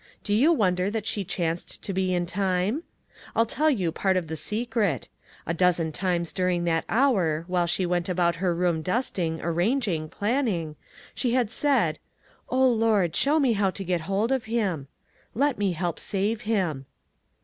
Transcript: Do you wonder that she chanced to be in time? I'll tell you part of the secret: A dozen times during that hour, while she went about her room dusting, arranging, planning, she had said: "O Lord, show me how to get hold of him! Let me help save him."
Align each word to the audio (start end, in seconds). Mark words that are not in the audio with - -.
Do 0.23 0.33
you 0.33 0.51
wonder 0.51 0.89
that 0.89 1.05
she 1.05 1.23
chanced 1.23 1.83
to 1.83 1.93
be 1.93 2.11
in 2.11 2.25
time? 2.25 2.81
I'll 3.35 3.45
tell 3.45 3.69
you 3.69 3.91
part 3.91 4.17
of 4.17 4.25
the 4.29 4.35
secret: 4.35 5.09
A 5.45 5.53
dozen 5.53 5.91
times 5.91 6.33
during 6.33 6.63
that 6.63 6.85
hour, 6.89 7.43
while 7.47 7.67
she 7.67 7.85
went 7.85 8.09
about 8.09 8.37
her 8.37 8.55
room 8.55 8.81
dusting, 8.81 9.39
arranging, 9.43 10.09
planning, 10.09 10.75
she 11.13 11.33
had 11.35 11.51
said: 11.51 11.99
"O 12.49 12.67
Lord, 12.67 13.15
show 13.15 13.39
me 13.39 13.53
how 13.53 13.69
to 13.69 13.83
get 13.83 14.01
hold 14.01 14.31
of 14.31 14.45
him! 14.45 14.87
Let 15.35 15.59
me 15.59 15.73
help 15.73 15.99
save 15.99 16.41
him." 16.49 16.87